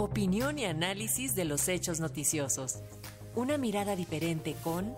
Opinión 0.00 0.58
y 0.58 0.64
análisis 0.64 1.34
de 1.36 1.44
los 1.44 1.68
hechos 1.68 2.00
noticiosos. 2.00 2.82
Una 3.34 3.58
mirada 3.58 3.96
diferente 3.96 4.56
con 4.64 4.94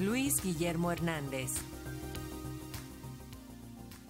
Luis 0.00 0.42
Guillermo 0.42 0.90
Hernández. 0.90 1.50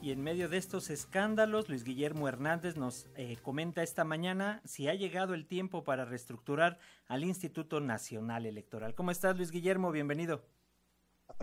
Y 0.01 0.13
en 0.13 0.23
medio 0.23 0.49
de 0.49 0.59
estos 0.59 0.89
escándalos, 0.91 1.69
Luis 1.69 1.83
Guillermo 1.83 2.29
Hernández 2.29 2.77
nos 2.77 3.09
eh, 3.17 3.39
comenta 3.43 3.83
esta 3.83 4.05
mañana 4.05 4.63
si 4.65 4.87
ha 4.87 4.95
llegado 4.95 5.35
el 5.35 5.49
tiempo 5.49 5.83
para 5.83 6.05
reestructurar 6.05 6.79
al 7.09 7.25
Instituto 7.25 7.81
Nacional 7.81 8.47
Electoral. 8.47 8.95
¿Cómo 8.95 9.11
estás, 9.11 9.37
Luis 9.37 9.51
Guillermo? 9.51 9.91
Bienvenido. 9.91 10.45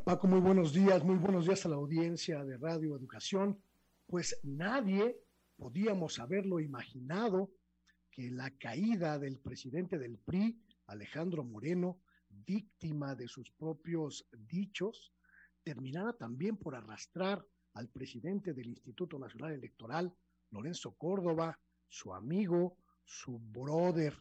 Paco, 0.05 0.27
muy 0.27 0.39
buenos 0.39 0.71
días, 0.71 1.03
muy 1.03 1.17
buenos 1.17 1.45
días 1.45 1.65
a 1.65 1.69
la 1.69 1.75
audiencia 1.75 2.45
de 2.45 2.55
Radio 2.55 2.95
Educación. 2.95 3.61
Pues 4.07 4.39
nadie 4.43 5.19
podíamos 5.61 6.17
haberlo 6.17 6.59
imaginado 6.59 7.51
que 8.09 8.31
la 8.31 8.49
caída 8.49 9.19
del 9.19 9.37
presidente 9.37 9.99
del 9.99 10.17
PRI, 10.17 10.59
Alejandro 10.87 11.43
Moreno, 11.43 11.99
víctima 12.29 13.13
de 13.13 13.27
sus 13.27 13.51
propios 13.51 14.27
dichos, 14.31 15.13
terminara 15.63 16.13
también 16.13 16.57
por 16.57 16.73
arrastrar 16.73 17.45
al 17.75 17.89
presidente 17.89 18.55
del 18.55 18.69
Instituto 18.69 19.19
Nacional 19.19 19.53
Electoral, 19.53 20.11
Lorenzo 20.49 20.95
Córdoba, 20.95 21.59
su 21.87 22.11
amigo, 22.11 22.77
su 23.05 23.37
brother. 23.37 24.17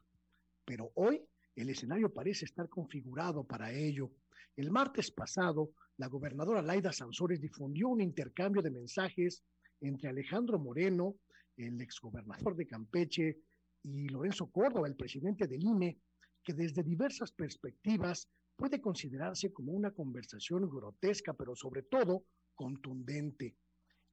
Pero 0.66 0.92
hoy 0.95 1.24
el 1.56 1.70
escenario 1.70 2.12
parece 2.12 2.45
estar 2.45 2.68
configurado 2.68 3.45
para 3.45 3.72
ello. 3.72 4.10
El 4.56 4.70
martes 4.70 5.10
pasado, 5.10 5.70
la 5.96 6.09
gobernadora 6.09 6.60
Laida 6.60 6.92
Sansores 6.92 7.40
difundió 7.40 7.88
un 7.88 8.02
intercambio 8.02 8.60
de 8.60 8.70
mensajes 8.70 9.42
entre 9.80 10.10
Alejandro 10.10 10.59
Moreno, 10.59 11.16
el 11.56 11.80
exgobernador 11.80 12.56
de 12.56 12.66
Campeche, 12.66 13.38
y 13.82 14.09
Lorenzo 14.09 14.50
Córdoba, 14.50 14.88
el 14.88 14.96
presidente 14.96 15.46
del 15.46 15.65
INE, 15.65 15.98
que 16.43 16.52
desde 16.52 16.82
diversas 16.82 17.32
perspectivas 17.32 18.29
puede 18.56 18.80
considerarse 18.80 19.52
como 19.52 19.73
una 19.73 19.90
conversación 19.90 20.68
grotesca, 20.68 21.32
pero 21.34 21.54
sobre 21.56 21.82
todo 21.82 22.24
contundente. 22.54 23.56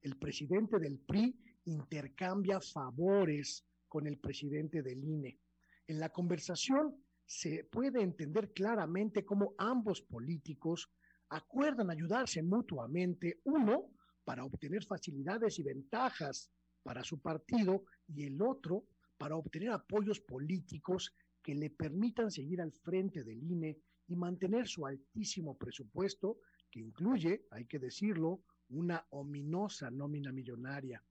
El 0.00 0.16
presidente 0.16 0.78
del 0.78 0.98
PRI 1.00 1.36
intercambia 1.64 2.60
favores 2.60 3.64
con 3.88 4.06
el 4.06 4.18
presidente 4.18 4.82
del 4.82 5.04
INE. 5.04 5.38
En 5.86 5.98
la 5.98 6.10
conversación 6.10 7.04
se 7.26 7.64
puede 7.64 8.02
entender 8.02 8.52
claramente 8.52 9.24
cómo 9.24 9.54
ambos 9.58 10.00
políticos 10.02 10.90
acuerdan 11.30 11.90
ayudarse 11.90 12.42
mutuamente, 12.42 13.40
uno 13.44 13.90
para 14.24 14.44
obtener 14.44 14.84
facilidades 14.84 15.58
y 15.58 15.62
ventajas 15.62 16.50
para 16.88 17.04
su 17.04 17.20
partido 17.20 17.84
y 18.06 18.24
el 18.24 18.40
otro 18.40 18.86
para 19.18 19.36
obtener 19.36 19.72
apoyos 19.72 20.20
políticos 20.20 21.14
que 21.42 21.54
le 21.54 21.68
permitan 21.68 22.30
seguir 22.30 22.62
al 22.62 22.72
frente 22.72 23.24
del 23.24 23.42
INE 23.42 23.76
y 24.06 24.16
mantener 24.16 24.66
su 24.66 24.86
altísimo 24.86 25.54
presupuesto, 25.58 26.38
que 26.70 26.80
incluye, 26.80 27.44
hay 27.50 27.66
que 27.66 27.78
decirlo, 27.78 28.40
una 28.70 29.06
ominosa 29.10 29.90
nómina 29.90 30.32
millonaria. 30.32 31.04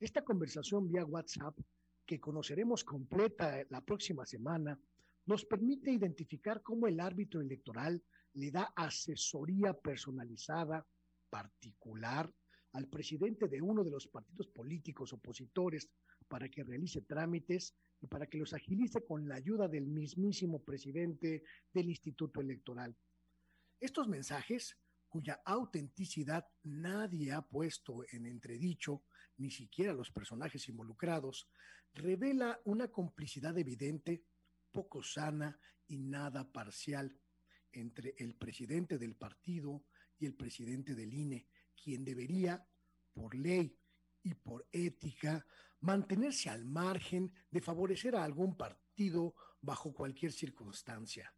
Esta 0.00 0.24
conversación 0.24 0.88
vía 0.88 1.04
WhatsApp, 1.04 1.58
que 2.06 2.18
conoceremos 2.18 2.82
completa 2.82 3.62
la 3.68 3.82
próxima 3.82 4.24
semana, 4.24 4.80
nos 5.26 5.44
permite 5.44 5.90
identificar 5.90 6.62
cómo 6.62 6.86
el 6.86 7.00
árbitro 7.00 7.42
electoral 7.42 8.02
le 8.32 8.50
da 8.50 8.72
asesoría 8.74 9.74
personalizada, 9.74 10.86
particular, 11.28 12.32
al 12.72 12.88
presidente 12.88 13.48
de 13.48 13.62
uno 13.62 13.82
de 13.82 13.90
los 13.90 14.06
partidos 14.08 14.48
políticos 14.48 15.12
opositores 15.12 15.88
para 16.28 16.48
que 16.48 16.64
realice 16.64 17.02
trámites 17.02 17.74
y 18.00 18.06
para 18.06 18.26
que 18.26 18.38
los 18.38 18.52
agilice 18.52 19.04
con 19.04 19.28
la 19.28 19.36
ayuda 19.36 19.68
del 19.68 19.86
mismísimo 19.86 20.62
presidente 20.62 21.42
del 21.72 21.88
Instituto 21.88 22.40
Electoral. 22.40 22.96
Estos 23.80 24.08
mensajes, 24.08 24.76
cuya 25.08 25.40
autenticidad 25.44 26.46
nadie 26.64 27.32
ha 27.32 27.42
puesto 27.42 28.04
en 28.12 28.26
entredicho, 28.26 29.02
ni 29.38 29.50
siquiera 29.50 29.92
los 29.92 30.10
personajes 30.10 30.68
involucrados, 30.68 31.48
revela 31.94 32.60
una 32.64 32.88
complicidad 32.88 33.56
evidente, 33.56 34.24
poco 34.70 35.02
sana 35.02 35.58
y 35.86 35.98
nada 35.98 36.52
parcial 36.52 37.16
entre 37.72 38.14
el 38.18 38.34
presidente 38.34 38.98
del 38.98 39.16
partido 39.16 39.84
y 40.18 40.26
el 40.26 40.34
presidente 40.34 40.94
del 40.94 41.14
INE, 41.14 41.46
quien 41.82 42.04
debería, 42.04 42.66
por 43.12 43.34
ley 43.34 43.76
y 44.22 44.34
por 44.34 44.66
ética, 44.72 45.44
mantenerse 45.80 46.50
al 46.50 46.64
margen 46.64 47.32
de 47.50 47.60
favorecer 47.60 48.16
a 48.16 48.24
algún 48.24 48.56
partido 48.56 49.34
bajo 49.60 49.92
cualquier 49.92 50.32
circunstancia. 50.32 51.32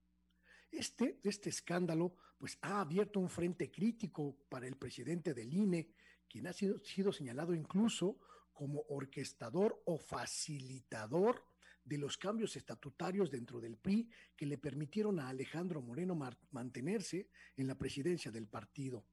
Este, 0.70 1.20
este 1.24 1.50
escándalo, 1.50 2.14
pues 2.38 2.58
ha 2.62 2.80
abierto 2.80 3.20
un 3.20 3.28
frente 3.28 3.70
crítico 3.70 4.36
para 4.48 4.66
el 4.66 4.76
presidente 4.76 5.34
del 5.34 5.52
INE, 5.52 5.92
quien 6.28 6.46
ha 6.46 6.52
sido, 6.52 6.78
sido 6.84 7.12
señalado 7.12 7.54
incluso 7.54 8.20
como 8.52 8.84
orquestador 8.88 9.82
o 9.86 9.98
facilitador 9.98 11.44
de 11.84 11.98
los 11.98 12.16
cambios 12.16 12.54
estatutarios 12.56 13.30
dentro 13.30 13.60
del 13.60 13.76
PRI 13.76 14.08
que 14.36 14.46
le 14.46 14.58
permitieron 14.58 15.18
a 15.18 15.28
Alejandro 15.28 15.82
Moreno 15.82 16.14
mantenerse 16.50 17.28
en 17.56 17.66
la 17.66 17.74
presidencia 17.74 18.30
del 18.30 18.46
partido. 18.46 19.04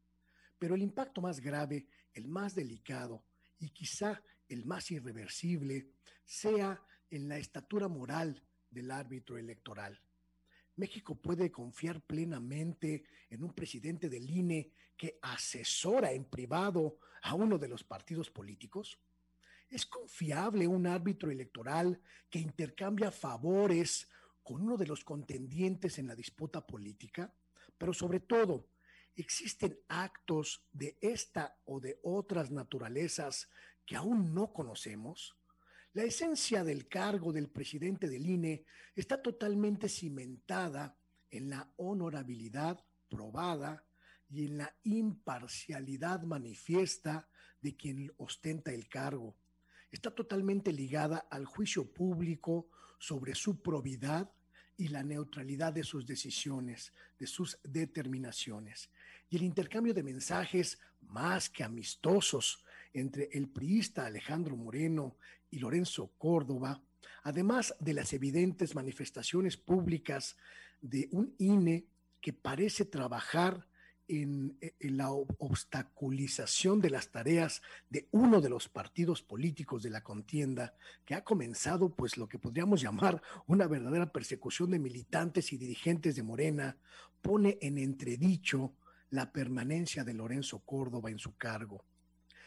Pero 0.60 0.76
el 0.76 0.82
impacto 0.82 1.22
más 1.22 1.40
grave, 1.40 1.88
el 2.14 2.28
más 2.28 2.56
delicado 2.56 3.24
y 3.60 3.70
quizá 3.70 4.22
el 4.50 4.66
más 4.66 4.92
irreversible 4.92 5.90
sea 6.26 6.82
en 7.10 7.30
la 7.30 7.38
estatura 7.38 7.88
moral 7.88 8.44
del 8.70 8.92
árbitro 8.92 9.38
electoral. 9.38 10.00
México 10.76 11.16
puede 11.16 11.52
confiar 11.52 12.02
plenamente 12.02 13.04
en 13.30 13.44
un 13.44 13.54
presidente 13.54 14.10
del 14.10 14.30
INE 14.30 14.72
que 14.96 15.18
asesora 15.22 16.12
en 16.12 16.26
privado 16.26 17.00
a 17.24 17.34
uno 17.34 17.58
de 17.58 17.68
los 17.68 17.84
partidos 17.84 18.30
políticos. 18.30 19.00
¿Es 19.70 19.86
confiable 19.86 20.68
un 20.68 20.86
árbitro 20.86 21.32
electoral 21.32 22.00
que 22.30 22.40
intercambia 22.40 23.12
favores 23.12 24.08
con 24.44 24.62
uno 24.62 24.78
de 24.78 24.88
los 24.88 25.04
contendientes 25.04 25.98
en 25.98 26.08
la 26.08 26.16
disputa 26.16 26.66
política? 26.66 27.34
Pero 27.78 27.94
sobre 27.94 28.20
todo, 28.20 28.68
¿existen 29.18 29.78
actos 29.90 30.64
de 30.72 30.98
esta 31.02 31.58
o 31.66 31.80
de 31.80 32.00
otras 32.04 32.52
naturalezas 32.52 33.50
que 33.86 33.96
aún 33.96 34.34
no 34.34 34.54
conocemos? 34.54 35.36
La 35.94 36.04
esencia 36.04 36.64
del 36.64 36.88
cargo 36.88 37.34
del 37.34 37.50
presidente 37.50 38.08
del 38.08 38.26
INE 38.26 38.66
está 38.96 39.22
totalmente 39.22 39.90
cimentada 39.90 40.98
en 41.30 41.50
la 41.50 41.70
honorabilidad 41.76 42.86
probada 43.10 43.84
y 44.30 44.46
en 44.46 44.60
la 44.60 44.76
imparcialidad 44.84 46.22
manifiesta 46.24 47.28
de 47.62 47.76
quien 47.76 48.14
ostenta 48.18 48.72
el 48.72 48.88
cargo 48.88 49.36
está 49.92 50.12
totalmente 50.12 50.72
ligada 50.72 51.28
al 51.30 51.46
juicio 51.46 51.92
público 51.92 52.70
sobre 53.00 53.36
su 53.36 53.62
probidad 53.62 54.32
y 54.78 54.90
la 54.90 55.04
neutralidad 55.04 55.74
de 55.74 55.84
sus 55.84 56.06
decisiones, 56.06 56.94
de 57.20 57.28
sus 57.28 57.58
determinaciones. 57.64 58.90
Y 59.30 59.38
el 59.38 59.44
intercambio 59.44 59.94
de 59.94 60.04
mensajes 60.04 60.80
más 61.02 61.50
que 61.50 61.64
amistosos 61.64 62.64
entre 62.94 63.30
el 63.34 63.50
priista 63.50 64.06
Alejandro 64.06 64.56
Moreno 64.56 65.18
y 65.50 65.60
Lorenzo 65.60 66.12
Córdoba, 66.18 66.82
además 67.24 67.76
de 67.80 67.94
las 67.94 68.14
evidentes 68.14 68.76
manifestaciones 68.76 69.58
públicas 69.58 70.38
de 70.82 71.10
un 71.12 71.34
INE 71.40 71.86
que 72.22 72.34
parece 72.34 72.86
trabajar 72.86 73.68
en, 74.08 74.58
la 74.80 75.12
obstaculización 75.12 76.82
de 76.82 76.90
las 76.90 77.12
tareas 77.12 77.62
de 77.90 78.08
uno 78.12 78.42
de 78.42 78.50
los 78.50 78.70
partidos 78.70 79.22
políticos 79.22 79.84
de 79.84 79.90
la 79.90 80.04
contienda, 80.04 80.76
que 81.06 81.16
ha 81.16 81.24
comenzado 81.24 81.94
pues 81.96 82.18
lo 82.18 82.28
que 82.28 82.40
podríamos 82.40 82.82
llamar 82.88 83.22
una 83.46 83.68
verdadera 83.68 84.12
persecución 84.12 84.72
de 84.72 84.80
militantes 84.80 85.54
y 85.54 85.58
dirigentes 85.58 86.16
de 86.16 86.24
Morena, 86.24 86.78
pone 87.22 87.58
en 87.62 87.78
entredicho 87.78 88.74
la 89.10 89.32
permanencia 89.32 90.04
de 90.04 90.14
Lorenzo 90.14 90.60
Córdoba 90.60 91.10
en 91.10 91.20
su 91.20 91.36
cargo. 91.36 91.84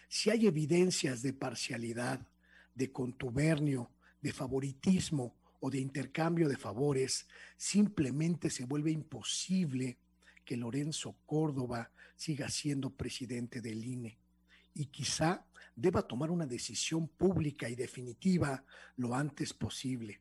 Si 0.08 0.30
hay 0.30 0.46
evidencias 0.46 1.22
de 1.22 1.32
parcialidad, 1.32 2.26
de 2.74 2.90
contubernio, 2.92 3.90
de 4.20 4.32
favoritismo 4.32 5.36
o 5.60 5.70
de 5.70 5.78
intercambio 5.78 6.48
de 6.48 6.56
favores, 6.56 7.26
simplemente 7.56 8.50
se 8.50 8.64
vuelve 8.64 8.90
imposible 8.90 9.98
que 10.44 10.56
Lorenzo 10.56 11.16
Córdoba 11.26 11.90
siga 12.16 12.48
siendo 12.48 12.90
presidente 12.90 13.60
del 13.60 13.84
INE 13.84 14.18
y 14.74 14.86
quizá 14.86 15.44
deba 15.74 16.02
tomar 16.02 16.30
una 16.30 16.46
decisión 16.46 17.08
pública 17.08 17.68
y 17.68 17.74
definitiva 17.74 18.64
lo 18.96 19.14
antes 19.14 19.52
posible. 19.52 20.20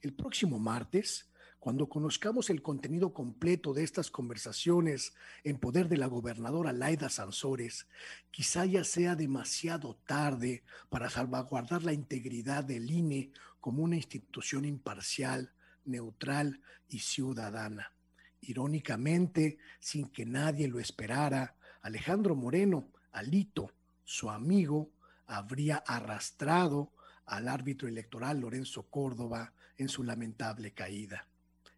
El 0.00 0.12
próximo 0.14 0.58
martes, 0.58 1.28
Cuando 1.62 1.88
conozcamos 1.88 2.50
el 2.50 2.60
contenido 2.60 3.14
completo 3.14 3.72
de 3.72 3.84
estas 3.84 4.10
conversaciones 4.10 5.14
en 5.44 5.58
poder 5.58 5.88
de 5.88 5.96
la 5.96 6.08
gobernadora 6.08 6.72
Laida 6.72 7.08
Sansores, 7.08 7.86
quizá 8.32 8.66
ya 8.66 8.82
sea 8.82 9.14
demasiado 9.14 9.94
tarde 10.04 10.64
para 10.90 11.08
salvaguardar 11.08 11.84
la 11.84 11.92
integridad 11.92 12.64
del 12.64 12.90
INE 12.90 13.30
como 13.60 13.84
una 13.84 13.94
institución 13.94 14.64
imparcial, 14.64 15.52
neutral 15.84 16.60
y 16.88 16.98
ciudadana. 16.98 17.92
Irónicamente, 18.42 19.58
sin 19.80 20.08
que 20.08 20.26
nadie 20.26 20.68
lo 20.68 20.78
esperara, 20.78 21.56
Alejandro 21.80 22.34
Moreno, 22.34 22.88
Alito, 23.12 23.72
su 24.04 24.30
amigo, 24.30 24.90
habría 25.26 25.76
arrastrado 25.86 26.92
al 27.26 27.48
árbitro 27.48 27.88
electoral 27.88 28.40
Lorenzo 28.40 28.84
Córdoba 28.84 29.52
en 29.76 29.88
su 29.88 30.02
lamentable 30.02 30.72
caída. 30.72 31.26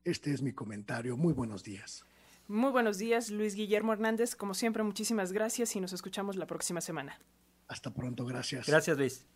Este 0.05 0.33
es 0.33 0.43
mi 0.43 0.53
comentario. 0.53 1.17
Muy 1.17 1.33
buenos 1.33 1.63
días. 1.63 2.05
Muy 2.47 2.71
buenos 2.71 2.99
días, 2.99 3.31
Luis 3.31 3.55
Guillermo 3.55 3.93
Hernández. 3.93 4.37
Como 4.37 4.55
siempre, 4.55 4.83
muchísimas 4.83 5.33
gracias 5.33 5.75
y 5.77 5.81
nos 5.81 5.93
escuchamos 5.93 6.37
la 6.37 6.47
próxima 6.47 6.81
semana. 6.81 7.19
Hasta 7.69 7.93
pronto, 7.93 8.27
gracias. 8.27 8.67
Gracias, 8.67 8.99
Luis. 8.99 9.27